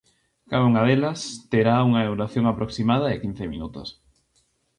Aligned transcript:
Cada 0.49 0.67
unha 0.69 0.85
delas 0.87 1.19
terá 1.51 1.75
unha 1.89 2.07
duración 2.11 2.45
aproximada 2.47 3.05
de 3.11 3.21
quince 3.23 3.45
minutos. 3.53 3.87